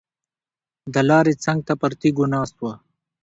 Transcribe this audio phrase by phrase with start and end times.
[0.93, 2.71] د لارې څنګ ته پر تیږو ناست وو.